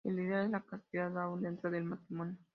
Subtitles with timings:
[0.03, 2.37] El ideal es la castidad, aún dentro del matrimonio.